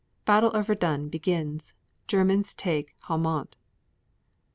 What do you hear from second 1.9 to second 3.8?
Germans take Haumont. 25.